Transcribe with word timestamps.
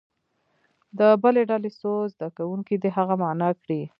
د 0.97 0.99
بلې 1.23 1.43
ډلې 1.49 1.71
څو 1.79 1.91
زده 2.13 2.27
کوونکي 2.37 2.75
دې 2.81 2.89
هغه 2.97 3.15
معنا 3.23 3.49
کړي. 3.61 3.81